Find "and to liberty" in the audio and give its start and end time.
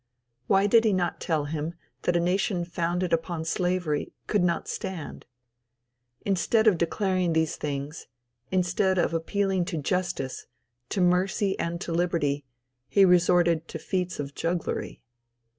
11.59-12.43